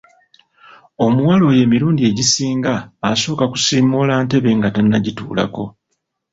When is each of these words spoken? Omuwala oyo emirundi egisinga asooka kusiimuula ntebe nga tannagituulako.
Omuwala 1.05 1.43
oyo 1.49 1.59
emirundi 1.65 2.01
egisinga 2.09 2.73
asooka 3.09 3.45
kusiimuula 3.51 4.13
ntebe 4.23 4.49
nga 4.57 4.69
tannagituulako. 4.75 5.63